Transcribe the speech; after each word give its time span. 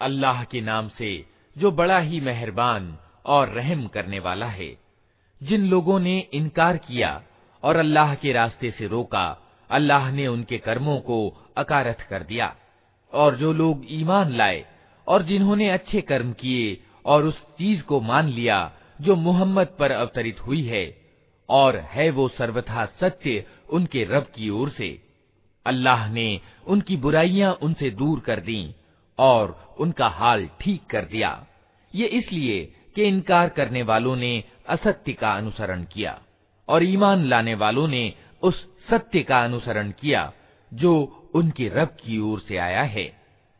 अल्लाह 0.00 0.42
के 0.44 0.60
नाम 0.60 0.88
से 0.88 1.10
जो 1.56 1.70
बड़ा 1.70 1.98
ही 1.98 2.20
मेहरबान 2.20 2.94
और 3.26 3.48
रहम 3.48 3.86
करने 3.86 4.18
वाला 4.18 4.46
है 4.46 4.72
जिन 5.40 5.66
लोगों 5.70 5.98
ने 6.00 6.18
इनकार 6.34 6.76
किया 6.76 7.10
और 7.62 7.76
अल्लाह 7.76 8.14
के 8.14 8.32
रास्ते 8.32 8.70
से 8.70 8.86
रोका 8.86 9.26
अल्लाह 9.70 10.10
ने 10.10 10.26
उनके 10.26 10.58
कर्मों 10.58 10.98
को 11.00 11.18
अकारथ 11.56 12.08
कर 12.10 12.22
दिया 12.22 12.54
और 13.12 13.36
जो 13.36 13.52
लोग 13.52 13.84
ईमान 13.90 14.32
लाए 14.36 14.64
और 15.09 15.23
जिन्होंने 15.23 15.69
अच्छे 15.69 16.01
कर्म 16.01 16.31
किए 16.33 16.77
और 17.05 17.25
उस 17.25 17.41
चीज़ 17.57 17.81
को 17.83 17.99
मान 18.01 18.27
लिया, 18.29 18.71
जो 19.01 19.15
मोहम्मद 19.15 19.75
पर 19.79 19.91
अवतरित 19.91 20.39
हुई 20.39 20.63
है, 20.63 20.85
और 21.49 21.77
है 21.91 22.09
वो 22.09 22.27
सर्वथा 22.27 22.85
सत्य 23.01 23.45
उनके 23.69 24.03
रब 24.03 24.31
की 24.35 24.49
ओर 24.49 24.69
से। 24.69 24.89
अल्लाह 25.65 26.07
ने 26.09 26.39
उनकी 26.67 26.97
बुराइयाँ 26.97 27.53
उनसे 27.61 27.89
दूर 27.91 28.19
कर 28.19 28.39
दी 28.39 28.75
और 29.19 29.75
उनका 29.79 30.07
हाल 30.09 30.47
ठीक 30.61 30.85
कर 30.89 31.05
दिया। 31.05 31.31
ये 31.93 32.07
इसलिए 32.07 32.63
कि 32.95 33.03
इनकार 33.03 33.49
करने 33.49 33.81
वालों 33.83 34.15
ने 34.15 34.43
असत्य 34.69 35.13
का 35.13 35.31
अनुसरण 35.33 35.83
किया, 35.83 36.19
और 36.67 36.83
ईमान 36.83 37.25
लाने 37.25 37.53
वालों 37.55 37.87
ने 37.87 38.13
उस 38.43 38.65
सत्य 38.89 39.23
का 39.23 39.43
अनुसरण 39.43 39.91
किया, 39.91 40.31
जो 40.71 41.31
उनके 41.35 41.67
रब 41.67 41.97
की 42.03 42.19
ओर 42.21 42.39
से 42.39 42.57
आया 42.57 42.83
है। 42.83 43.11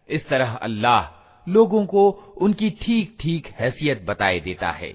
इस 0.09 0.27
तरह 0.27 0.53
अल्लाह 0.53 1.01
लोगों 1.48 1.86
को 1.86 2.10
उनकी 2.36 2.70
ठीक 2.70 3.16
ठीक 3.20 3.46
हैसियत 3.46 4.04
बताए 4.04 4.40
देता 4.40 4.70
है 4.70 4.94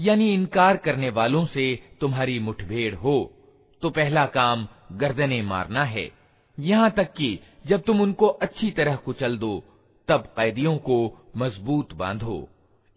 यानी 0.00 0.32
इनकार 0.34 0.76
करने 0.76 1.10
वालों 1.10 1.44
से 1.46 1.64
तुम्हारी 2.00 2.38
मुठभेड़ 2.38 2.94
हो 2.94 3.16
तो 3.82 3.90
पहला 3.90 4.24
काम 4.28 4.66
गर्दने 4.92 5.40
मारना 5.44 5.84
है। 5.84 6.10
यहाँ 6.58 6.90
तक 6.90 7.12
कि 7.12 7.38
जब 7.66 7.82
तुम 7.82 8.00
उनको 8.00 8.26
अच्छी 8.26 8.70
तरह 8.70 8.96
कुचल 8.96 9.36
दो, 9.38 9.64
तब 10.08 10.32
कैदियों 10.36 10.76
को 10.78 10.98
मज़बूत 11.36 11.92
बांधो। 11.94 12.48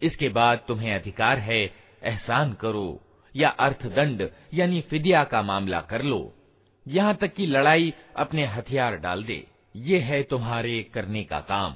इसके 0.02 0.28
बाद 0.28 0.64
तुम्हें 0.68 0.94
अधिकार 0.94 1.38
है, 1.38 1.62
एहसान 2.02 2.52
करो, 2.52 3.00
या 3.34 3.48
अर्थदंड 3.48 4.28
यानी 4.54 4.80
फिदिया 4.80 5.22
का 5.24 5.42
मामला 5.42 5.80
कर 5.82 6.02
लो। 6.02 6.32
यहाँ 6.86 7.14
तक 7.14 7.34
कि 7.34 7.46
लड़ाई 7.46 7.92
अपने 8.16 8.46
हथियार 8.46 8.96
डाल 8.96 9.24
दे। 9.24 9.44
ये 9.74 9.98
है 10.00 10.22
तुम्हारे 10.22 10.82
करने 10.94 11.22
का 11.24 11.40
काम। 11.42 11.74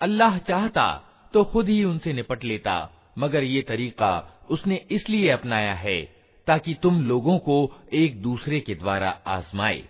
अल्लाह 0.00 0.38
चाहता 0.40 0.86
तो 1.34 1.44
खुद 1.44 1.68
ही 1.68 1.82
उनसे 1.84 2.12
निपट 2.12 2.44
लेता, 2.44 2.90
मगर 3.18 3.44
ये 3.44 3.62
तरीका 3.62 4.10
उसने 4.52 4.76
इसलिए 4.90 5.30
अपनाया 5.30 5.74
है 5.74 6.02
ताकि 6.46 6.74
तुम 6.74 7.04
लोगों 7.06 7.38
को 7.38 7.72
एक 7.92 8.22
दूसरे 8.22 8.60
के 8.60 8.74
द्वारा 8.74 9.10
आजमाए। 9.26 9.84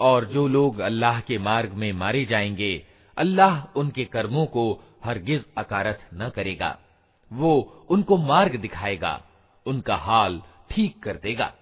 और 0.00 0.24
जो 0.24 0.48
लोग 0.48 0.78
अल्लाह 0.78 1.20
के 1.20 1.38
मार्ग 1.38 1.72
में 1.72 1.92
मारे 1.92 2.24
जाएँगे, 2.24 2.86
अल्लाह 3.16 3.78
उनके 3.78 4.04
कर्मों 4.04 4.46
को 4.46 4.64
हरगिज 5.04 5.44
अकारथ 5.58 6.14
न 6.14 6.28
करेगा। 6.28 6.78
वो 7.32 7.86
उनको 7.90 8.16
मार्ग 8.16 8.56
दिखाएगा, 8.56 9.22
उनका 9.66 9.96
हाल 9.96 10.42
ठीक 10.70 11.02
कर 11.02 11.16
देगा, 11.16 11.54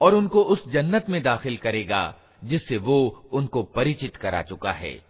और 0.00 0.14
उनको 0.14 0.42
उस 0.42 0.68
जन्नत 0.68 1.06
में 1.08 1.22
दाखिल 1.22 1.56
करेगा, 1.56 2.14
जिससे 2.44 2.76
वो 2.76 3.28
उनको 3.32 3.62
परिचित 3.62 4.16
करा 4.16 4.42
चुका 4.42 4.72
है। 4.72 5.09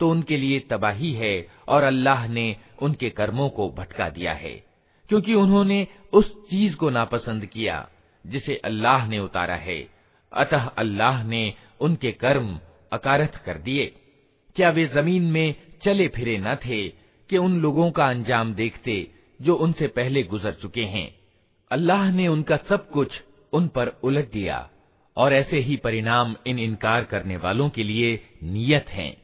तो 0.00 0.10
उनके 0.10 0.36
लिए 0.36 0.58
तबाही 0.60 1.12
है 1.12 1.46
और 1.68 1.82
अल्लाह 1.82 2.26
ने 2.28 2.56
उनके 2.82 3.10
कर्मों 3.10 3.48
को 3.48 3.68
भटका 3.70 4.08
दिया 4.08 4.32
है, 4.32 4.54
क्योंकि 5.10 5.34
उन्होंने 5.34 5.86
उस 6.12 6.32
चीज़ 6.50 6.76
को 6.76 6.90
नापसंद 6.90 7.46
किया, 7.46 7.88
जिसे 8.24 8.56
अल्लाह 8.64 9.06
ने 9.08 9.18
उतारा 9.18 9.54
है। 9.56 9.78
अतः 10.32 10.66
अल्लाह 10.78 11.22
ने 11.24 11.52
उनके 11.80 12.12
कर्म 12.12 12.58
अकारथ 12.92 13.44
कर 13.44 13.58
दिए। 13.58 13.86
क्या 14.56 14.70
वे 14.70 14.86
ज़मीन 14.86 15.22
में 15.22 15.54
चले 15.84 16.08
फिरे 16.08 16.36
न 16.38 16.54
थे 16.56 16.86
कि 17.30 17.38
उन 17.38 17.60
लोगों 17.60 17.90
का 17.90 18.08
अंजाम 18.08 18.54
देखते 18.54 19.06
जो 19.40 19.54
उनसे 19.56 19.86
पहले 19.86 20.22
गुजर 20.22 20.52
चुके 20.52 20.84
हैं? 20.84 21.08
अल्लाह 21.70 22.10
ने 22.10 22.28
उनका 22.28 22.56
सब 22.68 22.88
कुछ 22.90 23.20
उन 23.52 23.68
पर 23.68 23.88
उलट 24.04 24.30
दिया, 24.32 24.68
और 25.16 25.32
ऐसे 25.32 25.58
ही 25.58 25.76
परिणाम 25.76 26.34
इन 26.46 26.58
इनकार 26.58 27.04
करने 27.04 27.36
वालों 27.36 27.68
के 27.68 27.82
लिए 27.82 28.14
नियत 28.42 28.88
हैं। 28.88 29.23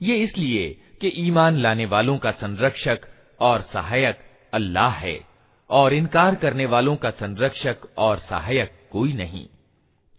ये 0.00 0.14
इसलिए 0.24 0.64
कि 1.00 1.12
ईमान 1.26 1.56
लाने 1.56 1.86
वालों 1.86 2.16
का 2.18 2.30
संरक्षक 2.30 3.06
और 3.40 3.60
सहायक 3.72 4.18
अल्लाह 4.54 4.90
है 4.90 5.27
और 5.69 5.93
इनकार 5.93 6.35
करने 6.35 6.65
वालों 6.65 6.95
का 6.95 7.09
संरक्षक 7.09 7.87
और 7.97 8.19
सहायक 8.19 8.71
कोई 8.91 9.13
नहीं। 9.13 9.45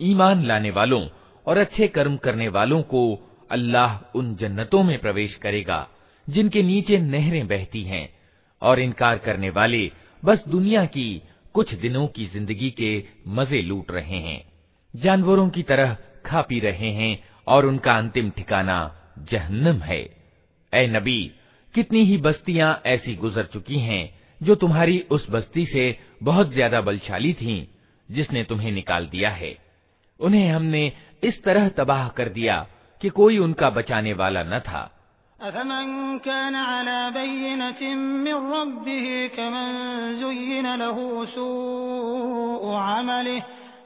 ईमान 0.00 0.44
लाने 0.44 0.70
वालों 0.70 1.06
और 1.46 1.58
अच्छे 1.58 1.88
कर्म 1.88 2.16
करने 2.16 2.48
वालों 2.48 2.82
को 2.82 3.02
अल्लाह 3.50 3.96
उन 4.14 4.34
जन्नतों 4.36 4.82
में 4.82 4.98
प्रवेश 4.98 5.34
करेगा, 5.34 5.86
जिनके 6.28 6.62
नीचे 6.62 6.98
नहरें 6.98 7.46
बहती 7.48 7.82
हैं, 7.82 8.08
और 8.62 8.80
इनकार 8.80 9.18
करने 9.18 9.50
वाले 9.50 9.90
बस 10.22 10.44
दुनिया 10.48 10.84
की 10.84 11.22
कुछ 11.54 11.74
दिनों 11.74 12.06
की 12.06 12.26
ज़िंदगी 12.26 12.70
के 12.70 12.92
मज़े 13.28 13.62
लूट 13.62 13.90
रहे 13.90 14.18
हैं। 14.18 14.42
जानवरों 14.94 15.48
की 15.50 15.62
तरह 15.62 15.96
खा 16.26 16.40
पी 16.40 16.60
रहे 16.60 16.90
हैं 16.90 17.18
और 17.46 17.66
उनका 17.66 17.92
अंतिम 17.92 18.30
ठिकाना 18.30 18.78
जहन्नम 19.30 19.80
है। 19.80 20.00
ए 20.72 20.86
नबी, 20.86 21.32
कितनी 21.74 22.04
ही 22.04 22.16
बस्तियाँ 22.18 22.80
ऐसी 22.86 23.14
गुजर 23.14 23.44
चुकी 23.44 23.78
हैं 23.78 24.19
जो 24.43 24.55
तुम्हारी 24.55 25.05
उस 25.11 25.27
बस्ती 25.29 25.65
से 25.65 25.99
बहुत 26.23 26.53
ज्यादा 26.53 26.81
बलशाली 26.81 27.33
थीं, 27.33 27.67
जिसने 28.11 28.43
तुम्हें 28.43 28.71
निकाल 28.71 29.07
दिया 29.07 29.29
है 29.29 29.57
उन्हें 30.19 30.49
हमने 30.49 30.91
इस 31.23 31.43
तरह 31.43 31.69
तबाह 31.69 32.07
कर 32.07 32.29
दिया 32.29 32.67
कि 33.01 33.09
कोई 33.09 33.37
उनका 33.37 33.69
बचाने 33.69 34.13
वाला 34.13 34.43
न 34.43 34.59
था 34.59 34.91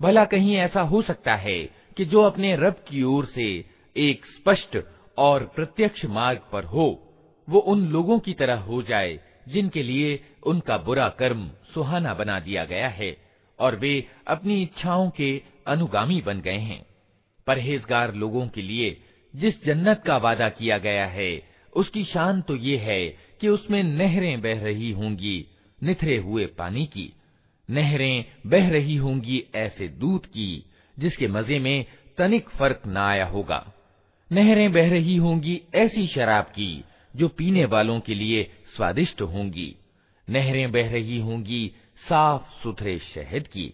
भला 0.00 0.24
कहीं 0.24 0.56
ऐसा 0.56 0.80
हो 0.80 1.02
सकता 1.02 1.34
है 1.34 1.58
कि 1.96 2.04
जो 2.04 2.22
अपने 2.22 2.56
रब 2.56 2.76
की 2.88 3.02
ओर 3.02 3.26
से 3.26 3.64
एक 3.96 4.26
स्पष्ट 4.26 4.78
और 5.18 5.44
प्रत्यक्ष 5.44 6.04
मार्ग 6.04 6.40
पर 6.52 6.64
हो 6.64 6.86
वो 7.48 7.58
उन 7.58 7.78
लोगों 7.88 8.18
की 8.18 8.34
तरह 8.34 8.58
हो 8.60 8.82
जाए 8.82 9.18
जिनके 9.48 9.82
लिए 9.82 10.08
उनका 10.46 10.76
बुरा 10.78 11.08
कर्म 11.08 11.50
सुहाना 11.74 12.14
बना 12.14 12.38
दिया 12.40 12.64
गया 12.64 12.88
है 12.88 13.16
और 13.58 13.76
वे 13.76 14.08
अपनी 14.26 14.62
इच्छाओं 14.62 15.10
के 15.10 15.30
अनुगामी 15.66 16.20
बन 16.20 16.40
गए 16.40 16.58
हैं 16.58 16.82
परहेजगार 17.46 18.14
लोगों 18.14 18.46
के 18.48 18.62
लिए 18.62 18.88
जिस 19.34 19.64
जन्नत 19.64 20.02
का 20.06 20.16
वादा 20.16 20.48
किया 20.48 20.78
गया 20.78 21.06
है 21.06 21.45
उसकी 21.77 22.03
शान 22.03 22.41
तो 22.41 22.55
ये 22.55 22.77
है 22.77 23.17
कि 23.41 23.47
उसमें 23.47 23.83
नहरें 23.83 24.41
बह 24.41 24.63
रही 24.63 24.91
होंगी, 24.91 25.47
निथरे 25.83 26.17
हुए 26.17 26.45
पानी 26.45 26.85
की। 26.85 27.13
नहरें 27.69 28.25
बह 28.45 28.69
रही 28.69 28.95
होंगी 28.95 29.43
ऐसे 29.55 29.87
दूध 29.87 30.25
की, 30.25 30.63
जिसके 30.99 31.27
मज़े 31.27 31.59
में 31.59 31.85
तनिक 32.17 32.49
फ़र्क 32.49 32.81
न 32.87 32.97
आया 32.97 33.25
होगा। 33.25 33.73
नहरें 34.31 34.71
बह 34.71 34.89
रही 34.89 35.15
होंगी 35.15 35.61
ऐसी 35.75 36.07
शराब 36.07 36.43
की, 36.43 36.83
जो 37.15 37.27
पीने 37.27 37.65
वालों 37.65 37.99
के 37.99 38.15
लिए 38.15 38.51
स्वादिष्ट 38.75 39.21
होंगी। 39.21 39.75
नहरें 40.29 40.71
बह 40.71 40.91
रही 40.91 41.19
होंगी 41.19 41.71
साफ़ 42.09 42.63
सुथरे 42.63 42.99
शहद 42.99 43.47
की। 43.47 43.73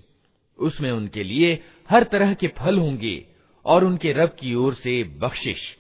उसमें 0.60 0.92
उनके 0.92 1.24
लिए 1.24 1.64
हर 1.90 2.04
तरह 2.04 2.34
के 2.34 2.48
फल 2.48 2.78
होंगे, 2.78 3.26
और 3.66 3.84
उनके 3.84 4.14
रब 4.14 4.36
की 4.40 4.54
ओर 4.54 4.74
से 4.74 5.04
बख्शिश। 5.04 5.78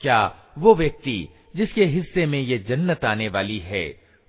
क्या 0.00 0.36
वो 0.58 0.74
व्यक्ति 0.74 1.28
जिसके 1.54 1.84
हिस्से 1.84 2.26
में 2.26 2.40
ये 2.40 2.58
जन्नत 2.58 3.04
आने 3.04 3.28
वाली 3.28 3.58
है, 3.58 3.84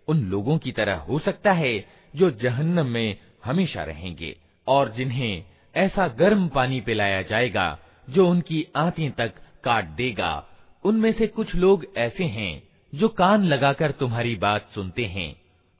उन 0.07 0.21
लोगों 0.21 0.57
की 0.57 0.71
तरह 0.71 0.95
हो 0.99 1.19
सकता 1.19 1.51
है 1.53 1.85
जो 2.13 2.31
जहन्नम 2.31 2.87
में 2.87 3.17
हमेशा 3.45 3.83
रहेंगे 3.83 4.35
और 4.67 4.91
जिन्हें 4.91 5.43
ऐसा 5.75 6.07
गर्म 6.07 6.47
पानी 6.47 6.79
पिलाया 6.81 7.21
जाएगा 7.21 7.77
जो 8.07 8.27
उनकी 8.29 8.65
आंतें 8.75 9.11
तक 9.11 9.33
काट 9.63 9.85
देगा। 9.85 10.47
उनमें 10.85 11.11
से 11.11 11.27
कुछ 11.27 11.55
लोग 11.55 11.85
ऐसे 11.97 12.23
हैं 12.23 12.63
जो 12.93 13.07
कान 13.07 13.43
लगाकर 13.43 13.91
तुम्हारी 13.91 14.35
बात 14.35 14.69
सुनते 14.75 15.05
हैं 15.05 15.35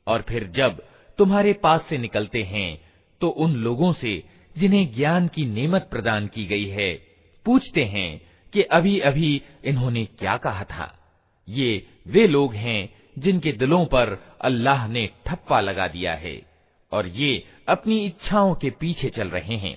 और 0.07 0.21
फिर 0.21 0.47
जब 0.47 0.81
तुम्हारे 1.19 1.53
पास 1.53 1.81
से 1.89 1.97
निकलते 1.97 2.43
हैं 2.43 2.79
तो 3.21 3.27
उन 3.27 3.55
लोगों 3.55 3.91
से 3.93 4.21
जिन्हें 4.55 4.93
ज्ञान 4.95 5.27
की 5.27 5.45
नेमत 5.45 5.87
प्रदान 5.91 6.27
की 6.27 6.45
गई 6.45 6.67
है, 6.67 6.93
पूछते 7.45 7.83
हैं 7.85 8.21
कि 8.53 8.61
अभी 8.61 8.99
अभी 8.99 9.41
इन्होंने 9.65 10.05
क्या 10.19 10.35
कहा 10.37 10.63
था। 10.63 10.91
ये 11.48 11.86
वे 12.08 12.26
लोग 12.26 12.54
हैं 12.54 12.80
जिनके 13.18 13.52
दिलों 13.52 13.84
पर 13.86 14.18
अल्लाह 14.40 14.86
ने 14.88 15.06
ठप्पा 15.26 15.60
लगा 15.60 15.88
दिया 15.88 16.14
है 16.14 16.40
और 16.92 17.06
ये 17.06 17.32
अपनी 17.68 17.98
इच्छाओं 18.06 18.54
के 18.54 18.70
पीछे 18.70 19.10
चल 19.10 19.28
रहे 19.28 19.56
हैं 19.56 19.76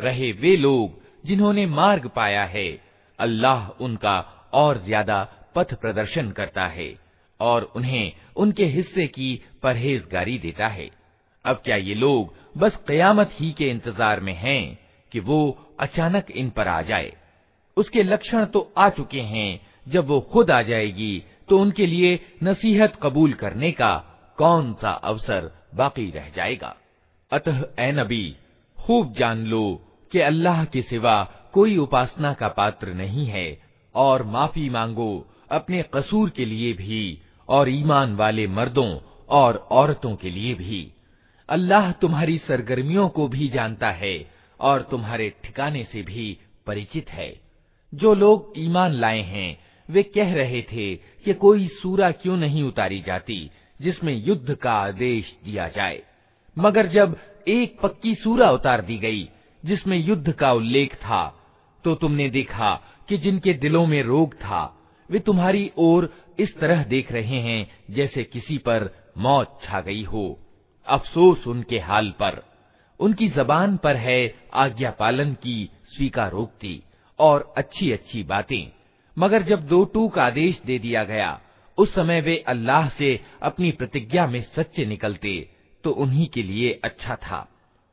रहे 0.00 0.32
वे 0.32 0.56
लोग 0.56 0.90
जिन्होंने 1.26 1.66
मार्ग 1.72 2.06
पाया 2.16 2.44
है 2.44 2.68
अल्लाह 3.18 3.68
उनका 3.80 4.16
और 4.54 4.78
ज्यादा 4.86 5.18
पथ 5.54 5.74
प्रदर्शन 5.74 6.30
करता 6.30 6.66
है 6.68 6.88
और 7.40 7.70
उन्हें 7.76 8.12
उनके 8.36 8.64
हिस्से 8.76 9.06
की 9.06 9.28
परहेजगारी 9.62 10.38
देता 10.38 10.68
है 10.68 10.88
अब 11.44 11.60
क्या 11.64 11.76
ये 11.76 11.94
लोग 11.94 12.34
बस 12.58 12.76
कयामत 12.88 13.30
ही 13.40 13.50
के 13.58 13.68
इंतजार 13.70 14.20
में 14.20 14.34
हैं 14.34 14.62
कि 15.11 15.19
वो 15.19 15.39
अचानक 15.79 16.31
इन 16.31 16.49
पर 16.49 16.67
आ 16.67 16.81
जाए। 16.81 17.13
उसके 17.77 18.03
लक्षण 18.03 18.45
तो 18.45 18.71
आ 18.77 18.89
चुके 18.89 19.21
हैं। 19.23 19.59
जब 19.87 20.07
वो 20.07 20.19
खुद 20.31 20.51
आ 20.51 20.61
जाएगी 20.61 21.23
तो 21.49 21.59
उनके 21.59 21.85
लिए 21.85 22.19
नसीहत 22.43 22.97
कबूल 23.03 23.33
करने 23.33 23.71
का 23.71 23.95
कौन 24.37 24.73
सा 24.73 24.89
अवसर 24.89 25.51
बाकी 25.75 26.09
रह 26.11 26.29
जाएगा? 26.29 26.75
अतः 27.31 27.63
ए 27.79 27.91
नबी, 27.91 28.35
खूब 28.77 29.13
जान 29.13 29.45
लो 29.45 29.63
कि 30.11 30.19
अल्लाह 30.19 30.63
के 30.65 30.81
सिवा 30.81 31.23
कोई 31.53 31.77
उपासना 31.77 32.33
का 32.33 32.47
पात्र 32.47 32.93
नहीं 32.93 33.25
है 33.25 33.47
और 33.95 34.23
माफ़ी 34.23 34.69
मांगो 34.69 35.27
अपने 35.51 35.83
कसूर 35.93 36.29
के 36.29 36.45
लिए 36.45 36.73
भी 36.73 37.21
और 37.49 37.69
ईमान 37.69 38.15
वाले 38.15 38.47
मर्दों 38.47 38.89
और 39.29 39.55
औरतों 39.71 40.15
के 40.15 40.29
लिए 40.29 40.53
भी। 40.53 40.91
अल्लाह 41.49 41.91
तुम्हारी 41.91 42.37
सरगर्मियों 42.37 43.07
को 43.09 43.27
भी 43.27 43.47
जानता 43.47 43.91
है 43.91 44.17
और 44.59 44.81
तुम्हारे 44.81 45.29
ठिकाने 45.43 45.83
से 45.83 46.01
भी 46.01 46.37
परिचित 46.65 47.09
है। 47.09 47.39
जो 47.93 48.13
लोग 48.13 48.53
ईमान 48.57 48.91
लाए 48.91 49.21
हैं, 49.21 49.57
वे 49.89 50.03
कह 50.03 50.33
रहे 50.33 50.61
थे 50.61 50.95
कि 50.95 51.33
कोई 51.33 51.67
सूरा 51.67 52.11
क्यों 52.11 52.37
नहीं 52.37 52.63
उतारी 52.63 53.01
जाती, 53.01 53.49
जिसमें 53.81 54.13
युद्ध 54.15 54.55
का 54.55 54.73
आदेश 54.73 55.35
दिया 55.45 55.67
जाए। 55.67 56.01
मगर 56.57 56.85
जब 56.85 57.17
एक 57.47 57.79
पक्की 57.79 58.15
सूरा 58.15 58.51
उतार 58.51 58.81
दी 58.81 58.97
गई, 58.97 59.29
जिसमें 59.65 59.97
युद्ध 59.97 60.31
का 60.31 60.51
उल्लेख 60.53 60.95
था 60.95 61.33
तो 61.83 61.95
तुमने 61.95 62.29
देखा 62.29 62.81
कि 63.09 63.17
जिनके 63.17 63.53
दिलों 63.53 63.85
में 63.85 64.03
रोग 64.03 64.35
था, 64.35 64.77
वे 65.09 65.19
तुम्हारी 65.19 65.71
ओर 65.77 66.13
इस 66.39 66.57
तरह 66.59 66.83
देख 66.83 67.11
रहे 67.11 67.39
हैं, 67.41 67.67
जैसे 67.91 68.23
किसी 68.23 68.57
पर 68.57 68.89
मौत 69.17 69.59
छा 69.63 69.81
गई 69.81 70.03
हो। 70.03 70.39
अफसोस 70.87 71.47
उनके 71.47 71.79
हाल 71.79 72.13
पर। 72.19 72.56
उनकी 73.00 73.28
जबान 73.28 73.76
पर 73.76 73.96
है 73.96 74.18
आज्ञा 74.54 74.90
पालन 74.98 75.32
की 75.34 75.58
स्वीकारोक्ति 75.96 76.80
और 77.18 77.52
अच्छी 77.56 77.90
अच्छी 77.92 78.22
बातें 78.24 78.66
मगर 79.16 79.42
जब 79.42 79.66
दो 79.68 79.84
टूक 79.94 80.18
आदेश 80.18 80.60
दे 80.66 80.78
दिया 80.78 81.04
गया 81.04 81.38
उस 81.78 81.94
समय 81.94 82.20
वे 82.20 82.36
अल्लाह 82.48 82.88
से 82.88 83.18
अपनी 83.42 83.70
प्रतिज्ञा 83.72 84.26
में 84.26 84.40
सच्चे 84.56 84.86
निकलते 84.86 85.38
तो 85.84 85.90
उन्हीं 86.02 86.28
के 86.28 86.42
लिए 86.42 86.80
अच्छा 86.84 87.16
था 87.16 87.46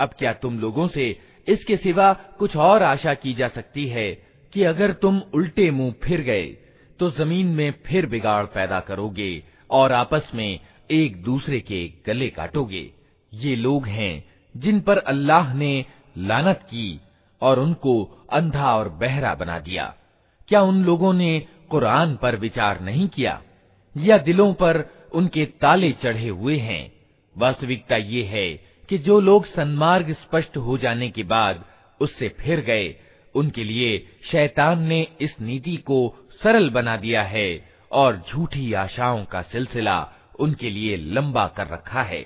अब 0.00 0.10
क्या 0.18 0.32
तुम 0.32 0.58
लोगों 0.60 0.88
से 0.88 1.04
इसके 1.48 1.76
सिवा 1.76 2.12
कुछ 2.12 2.56
और 2.56 2.82
आशा 2.82 3.14
की 3.14 3.34
जा 3.34 3.48
सकती 3.48 3.86
है 3.88 4.12
कि 4.52 4.62
अगर 4.62 4.92
तुम 4.92 5.20
उल्टे 5.34 5.70
मुँह 5.70 5.94
फिर 6.02 6.20
गए 6.20 6.46
तो 7.00 7.10
ज़मीन 7.10 7.46
में 7.46 7.74
फिर 7.86 8.06
बिगाड़ 8.06 8.44
पैदा 8.44 8.80
करोगे 8.80 9.42
और 9.70 9.92
आपस 9.92 10.30
में 10.34 10.60
एक 10.90 11.22
दूसरे 11.22 11.60
के 11.60 11.92
गले 12.06 12.28
काटोगे। 12.28 12.90
ये 13.32 13.56
लोग 13.56 13.86
हैं 13.86 14.24
जिन 14.56 14.80
पर 14.80 14.98
अल्लाह 14.98 15.54
ने 15.54 15.84
लानत 16.18 16.60
की 16.62 17.00
और 17.42 17.58
उनको 17.58 18.02
अंधा 18.32 18.74
और 18.76 18.88
बहरा 18.88 19.34
बना 19.34 19.58
दिया। 19.58 19.94
क्या 20.48 20.62
उन 20.62 20.84
लोगों 20.84 21.12
ने 21.12 21.46
कुरान 21.70 22.16
पर 22.16 22.36
विचार 22.36 22.80
नहीं 22.80 23.08
किया? 23.08 23.40
या 23.95 24.17
दिलों 24.17 24.53
पर 24.53 24.83
उनके 25.13 25.45
ताले 25.61 25.91
चढ़े 26.03 26.27
हुए 26.27 26.57
हैं 26.57 26.81
वास्तविकता 27.35 27.95
ये 27.95 28.23
है 28.23 28.47
कि 28.89 28.97
जो 28.97 29.19
लोग 29.19 29.45
सन्मार्ग 29.45 30.11
स्पष्ट 30.13 30.57
हो 30.57 30.77
जाने 30.77 31.09
के 31.09 31.23
बाद 31.23 31.63
उससे 32.01 32.29
फिर 32.39 32.61
गए 32.61 32.95
उनके 33.35 33.63
लिए 33.63 33.97
शैतान 34.31 34.81
ने 34.83 35.07
इस 35.21 35.35
नीति 35.41 35.75
को 35.87 35.99
सरल 36.43 36.69
बना 36.69 36.95
दिया 36.97 37.23
है 37.25 37.49
और 37.91 38.21
झूठी 38.29 38.73
आशाओं 38.73 39.23
का 39.25 39.41
सिलसिला 39.41 39.97
उनके 40.39 40.69
लिए 40.69 40.97
लंबा 40.97 41.47
कर 41.47 41.67
रखा 41.67 42.03
है 42.03 42.25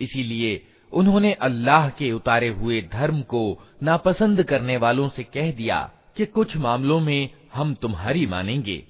इसीलिए 0.00 0.60
उन्होंने 0.92 1.32
अल्लाह 1.42 1.88
के 1.98 2.10
उतारे 2.12 2.48
हुए 2.50 2.80
धर्म 2.92 3.20
को 3.22 3.42
नापसंद 3.82 4.42
करने 4.42 4.76
वालों 4.76 5.08
से 5.08 5.22
कह 5.24 5.50
दिया 5.52 5.78
कि 6.16 6.26
कुछ 6.28 6.56
मामलों 6.56 6.98
में 7.00 7.28
हम 7.54 7.74
तुम्हारी 7.74 8.26
मानेंगे 8.26 8.82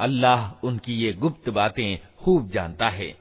अल्लाह 0.00 0.66
उनकी 0.66 0.94
ये 0.94 1.12
गुप्त 1.22 1.48
बातें 1.50 1.98
खूब 2.24 2.50
जानता 2.50 2.88
है 2.90 3.14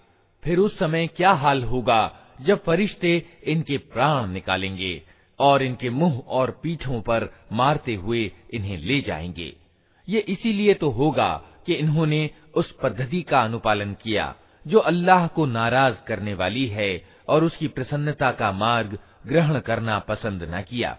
फिर 0.43 0.59
उस 0.59 0.77
समय 0.79 1.07
क्या 1.17 1.31
हाल 1.43 1.63
होगा 1.63 2.01
जब 2.41 2.63
फरिश्ते 2.63 3.11
इनके 3.47 3.77
प्राण 3.93 4.29
निकालेंगे 4.29 4.93
और 5.40 5.62
इनके 5.62 5.90
मुँह 5.90 6.18
और 6.18 6.60
पीठों 6.62 7.00
पर 7.00 7.28
मारते 7.52 7.94
हुए 7.94 8.32
इन्हें 8.54 8.78
ले 8.78 9.00
जाएँगे। 9.00 9.56
ये 10.08 10.20
इसीलिए 10.20 10.74
तो 10.74 10.90
होगा 10.90 11.42
कि 11.66 11.74
इन्होंने 11.74 12.30
उस 12.54 12.74
पद्धति 12.82 13.22
का 13.22 13.40
अनुपालन 13.40 13.94
किया, 13.94 14.34
जो 14.66 14.78
अल्लाह 14.78 15.26
को 15.26 15.46
नाराज़ 15.46 15.96
करने 16.06 16.34
वाली 16.34 16.66
है 16.66 17.04
और 17.28 17.44
उसकी 17.44 17.68
प्रसन्नता 17.68 18.32
का 18.32 18.52
मार्ग 18.52 18.98
ग्रहण 19.26 19.58
करना 19.58 19.98
पसंद 19.98 20.42
न 20.42 20.62
किया। 20.62 20.98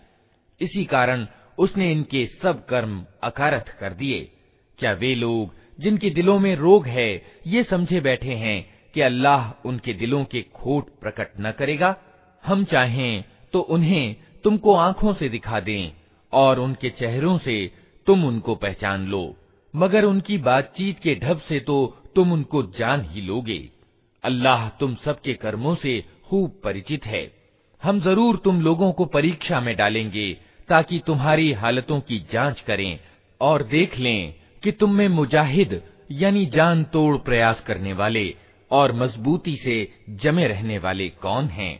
इसी 0.62 0.86
कारण 0.86 1.28
उसने 1.58 1.92
इनके 1.92 2.28
सब 2.28 2.66
कर्म 2.66 3.06
अकारथ 3.24 3.80
कर 3.80 3.94
दिए। 3.94 4.32
क्या 4.78 4.92
वे 4.92 5.16
लोग, 5.16 5.56
जिनके 5.80 6.10
दिलों 6.10 6.40
में 6.40 6.56
रोग 6.56 6.86
है, 6.88 7.26
ये 7.48 7.64
समझे 7.64 8.02
बैठे 8.02 8.34
हैं 8.34 8.70
कि 8.94 9.02
अल्लाह 9.02 9.68
उनके 9.68 9.94
दिलों 9.94 10.26
के 10.26 10.42
खोट 10.42 11.00
प्रकट 11.00 11.32
न 11.40 11.52
करेगा? 11.52 11.96
हम 12.46 12.64
चाहें 12.64 13.24
तो 13.54 13.60
उन्हें 13.60 14.16
तुमको 14.44 14.76
आँखों 14.76 15.14
से 15.14 15.30
दिखा 15.30 15.60
दें 15.60 15.92
और 16.34 16.60
उनके 16.60 16.90
चेहरों 16.90 17.38
से 17.38 17.56
तुम 18.08 18.24
उनको 18.26 18.56
पहचान 18.56 19.06
लो। 19.08 19.24
मगर 19.74 20.06
उनकी 20.06 20.38
बातचीत 20.38 21.00
के 21.00 21.16
ढब 21.16 21.40
से 21.40 21.60
तो 21.60 21.76
तुम 22.16 22.32
उनको 22.34 22.64
जान 22.78 23.02
ही 23.10 23.22
लोगे। 23.22 23.60
अल्लाह 24.24 24.68
तुम 24.70 24.96
सबके 24.96 25.34
कर्मों 25.34 25.76
से 25.76 26.00
खूब 26.30 26.60
परिचित 26.64 27.06
है। 27.06 27.24
हम 27.82 28.00
ज़रूर 28.02 28.38
तुम 28.38 28.62
लोगों 28.62 28.92
को 28.92 29.06
परीक्षा 29.06 29.60
में 29.62 29.76
डालेंगे 29.76 30.32
ताकि 30.70 31.00
तुम्हारी 31.00 31.52
हालतों 31.54 32.00
की 32.00 32.20
जाँच 32.34 32.62
करें 32.62 33.00
और 33.42 33.64
देख 33.64 33.98
लें 33.98 34.34
कि 34.64 34.72
तुम 34.72 34.96
में 34.96 35.08
मुजाहिद 35.08 35.82
यानी 36.12 36.46
जान 36.46 36.84
तोड़ 36.84 37.16
प्रयास 37.18 37.60
करने 37.60 37.94
वाले 37.94 38.34
और 38.72 38.92
मजबूती 38.94 39.56
से 39.56 39.76
जमे 40.24 40.48
रहने 40.48 40.78
वाले 40.78 41.08
कौन 41.22 41.46
हैं। 41.50 41.80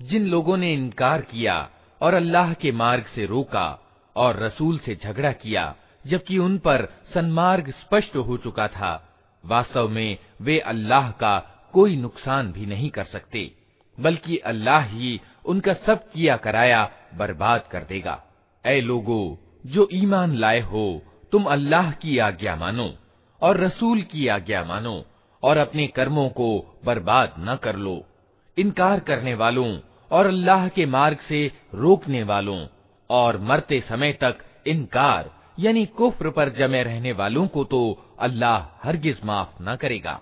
जिन 0.00 0.26
लोगों 0.26 0.56
ने 0.56 0.72
इनकार 0.74 1.20
किया 1.22 1.54
और 2.00 2.14
अल्लाह 2.14 2.52
के 2.62 2.72
मार्ग 2.72 3.04
से 3.14 3.26
रोका 3.26 3.66
और 4.16 4.38
रसूल 4.42 4.78
से 4.78 4.94
झगड़ा 4.94 5.32
किया 5.32 5.74
जबकि 6.06 6.38
उन 6.38 6.58
पर 6.58 6.88
सन्मार्ग 7.14 7.70
स्पष्ट 7.72 8.16
हो 8.28 8.36
चुका 8.36 8.66
था 8.68 8.92
वास्तव 9.44 9.88
में 9.88 10.18
वे 10.40 10.58
अल्लाह 10.72 11.10
का 11.20 11.38
कोई 11.72 11.96
नुकसान 11.96 12.52
भी 12.52 12.66
नहीं 12.66 12.90
कर 12.90 13.04
सकते 13.04 13.50
बल्कि 13.98 14.36
अल्लाह 14.52 14.82
ही 14.86 15.20
उनका 15.52 15.72
सब 15.86 16.10
किया 16.10 16.36
कराया 16.46 16.82
बर्बाद 17.15 17.67
कर 17.71 17.83
देगा। 17.83 18.21
ऐ 18.65 18.79
लोगो, 18.81 19.39
जो 19.65 19.87
ईमान 19.93 20.35
लाए 20.35 20.59
हो, 20.59 21.01
तुम 21.31 21.43
अल्लाह 21.43 21.91
की 21.91 22.17
आज्ञा 22.17 22.55
मानो 22.55 22.93
और 23.41 23.57
रसूल 23.57 24.01
की 24.01 24.27
आज्ञा 24.27 24.63
मानो 24.63 25.05
और 25.43 25.57
अपने 25.57 25.87
कर्मों 25.87 26.29
को 26.29 26.79
बर्बाद 26.85 27.35
न 27.39 27.55
कर 27.55 27.75
लो। 27.75 28.03
इनकार 28.57 28.99
करने 28.99 29.33
वालों 29.33 29.79
और 30.11 30.27
अल्लाह 30.27 30.67
के 30.67 30.85
मार्ग 30.85 31.17
से 31.17 31.51
रोकने 31.75 32.23
वालों 32.23 32.67
और 33.09 33.37
मरते 33.37 33.79
समय 33.81 34.13
तक 34.13 34.37
इनकार, 34.67 35.31
यानी 35.59 35.85
कुफ्र 35.85 36.29
पर 36.29 36.49
जमे 36.49 36.83
रहने 36.83 37.11
वालों 37.11 37.47
को 37.47 37.63
तो 37.63 37.81
अल्लाह 38.19 38.65
हरगिज 38.83 39.19
माफ़ 39.25 39.63
न 39.63 39.75
करेगा। 39.75 40.19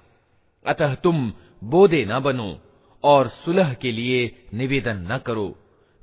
अतः 0.66 0.96
तुम 0.96 1.34
बोदे 1.64 2.06
न 2.06 2.20
बनो 2.20 2.58
और 3.04 3.28
सुलह 3.28 3.74
के 3.74 3.92
लिए 3.92 4.48
निवेदन 4.54 5.08
न 5.12 5.18
करो। 5.18 5.56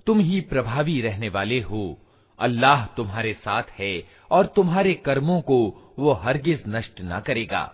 तुम 0.07 0.19
ही 0.19 0.41
प्रभावी 0.41 1.01
रहने 1.01 1.29
वाले 1.29 1.59
हो 1.61 1.97
अल्लाह 2.39 2.85
तुम्हारे 2.85 3.33
साथ 3.33 3.63
है 3.79 4.03
और 4.31 4.45
तुम्हारे 4.45 4.93
कर्मों 4.93 5.41
को 5.41 5.59
वो 5.99 6.11
हरगिज 6.13 6.63
नष्ट 6.67 7.01
न 7.01 7.19
करेगा 7.19 7.73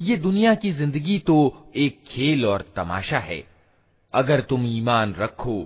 ये 0.00 0.16
दुनिया 0.18 0.54
की 0.54 0.70
जिंदगी 0.72 1.18
तो 1.26 1.36
एक 1.76 2.02
खेल 2.08 2.44
और 2.46 2.64
तमाशा 2.76 3.18
है 3.20 3.42
अगर 4.14 4.40
तुम 4.50 4.66
ईमान 4.66 5.14
रखो 5.18 5.58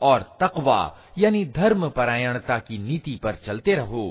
और 0.00 0.22
तकवा 0.40 0.80
यानी 1.18 1.44
धर्म 1.56 1.88
परायणता 1.90 2.58
की 2.58 2.78
नीति 2.78 3.14
पर 3.22 3.34
चलते 3.46 3.74
रहो 3.74 4.04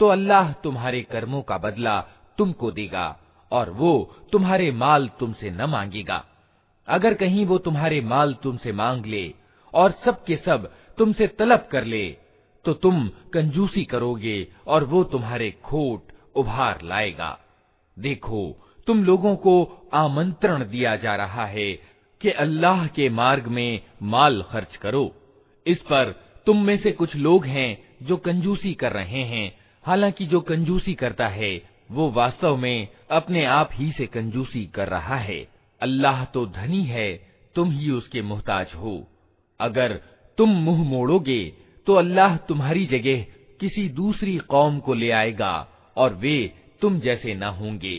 तो 0.00 0.08
अल्लाह 0.08 0.52
तुम्हारे 0.62 1.02
कर्मों 1.12 1.42
का 1.42 1.58
बदला 1.58 2.00
तुमको 2.38 2.70
देगा 2.70 3.06
और 3.50 3.70
वो 3.80 3.92
तुम्हारे 4.32 4.70
माल 4.82 5.08
तुमसे 5.20 5.50
न 5.50 5.70
मांगेगा 5.70 6.18
अगर 6.87 7.13
कहीं 7.13 7.45
वो 7.45 7.57
तुम्हारे 7.57 8.01
माल 8.01 8.33
तुमसे 8.33 8.71
मांग 8.71 9.05
ले 9.05 9.33
और 9.73 9.91
सब 10.05 10.23
के 10.23 10.35
सब 10.35 10.73
तुमसे 10.97 11.27
तलब 11.27 11.67
कर 11.71 11.83
ले 11.83 12.17
तो 12.65 12.73
तुम 12.73 13.07
कंजूसी 13.33 13.85
करोगे 13.85 14.47
और 14.67 14.83
वो 14.83 15.03
तुम्हारे 15.03 15.51
खोट 15.51 16.11
उभार 16.35 16.79
लाएगा। 16.83 17.39
देखो, 17.99 18.71
तुम 18.87 19.03
लोगों 19.03 19.35
को 19.35 19.87
आमंत्रण 19.93 20.63
दिया 20.69 20.95
जा 20.95 21.15
रहा 21.15 21.45
है 21.45 21.71
कि 22.21 22.29
अल्लाह 22.29 22.87
के 22.87 23.09
मार्ग 23.09 23.47
में 23.47 23.81
माल 24.03 24.41
खर्च 24.41 24.75
करो। 24.75 25.15
इस 25.67 25.81
पर 25.81 26.11
तुम 26.45 26.65
में 26.65 26.77
से 26.77 26.91
कुछ 26.91 27.15
लोग 27.15 27.45
हैं 27.45 27.97
जो 28.03 28.17
कंजूसी 28.17 28.73
कर 28.73 28.91
रहे 28.91 29.23
हैं। 29.23 29.57
हालाँकि 29.85 30.25
जो 30.25 30.41
कंजूसी 30.41 30.93
करता 30.93 31.27
है, 31.27 31.69
वो 31.91 32.11
वास्तव 32.11 32.57
में 32.57 32.87
अपने 33.11 33.45
आप 33.45 33.69
ही 33.73 33.91
से 33.91 34.05
कंजूसी 34.05 34.65
कर 34.65 34.87
रहा 34.87 35.17
है। 35.17 35.54
अल्लाह 35.81 36.23
तो 36.25 36.45
धनी 36.47 36.83
है, 36.83 37.13
तुम 37.55 37.71
ही 37.71 37.89
उसके 37.91 38.21
मोहताज 38.21 38.73
हो। 38.75 38.95
अगर 39.59 39.93
तुम 40.37 40.49
मुँह 40.59 40.83
मोड़ोगे 40.83 41.43
तो 41.87 41.93
अल्लाह 41.93 42.37
तुम्हारी 42.37 42.85
जगह 42.85 43.25
किसी 43.59 43.87
दूसरी 43.89 44.37
कौम 44.37 44.79
को 44.79 44.93
ले 44.93 45.11
आएगा, 45.11 45.53
और 45.97 46.13
वे 46.13 46.37
तुम 46.81 46.99
जैसे 46.99 47.33
ना 47.33 47.47
होंगे। 47.49 47.97